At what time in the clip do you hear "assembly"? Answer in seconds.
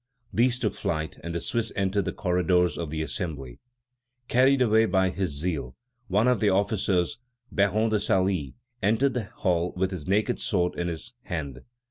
3.03-3.59